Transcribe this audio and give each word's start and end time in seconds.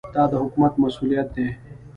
دا 0.15 0.23
د 0.31 0.33
حکومت 0.43 0.73
مسوولیت 0.81 1.27
دی. 1.35 1.47